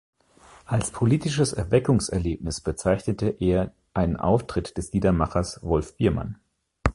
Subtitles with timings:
[0.65, 6.39] Als politisches Erweckungserlebnis bezeichnete er einen Auftritt des Liedermachers Wolf Biermann.